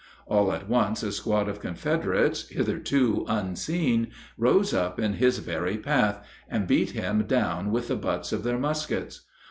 All 0.25 0.51
at 0.51 0.67
once 0.67 1.03
a 1.03 1.11
squad 1.11 1.47
of 1.47 1.59
Confederates, 1.59 2.49
hitherto 2.49 3.23
unseen, 3.29 4.07
rose 4.35 4.73
up 4.73 4.99
in 4.99 5.13
his 5.13 5.37
very 5.37 5.77
path, 5.77 6.25
and 6.49 6.65
beat 6.65 6.89
him 6.89 7.25
down 7.27 7.69
with 7.69 7.87
the 7.87 7.95
butts 7.95 8.33
of 8.33 8.43
their 8.43 8.57
muskets. 8.57 9.21